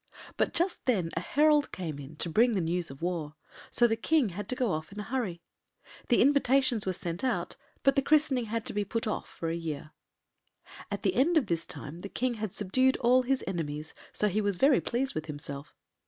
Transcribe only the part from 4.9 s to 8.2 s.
in a hurry. The invitations were sent out, but the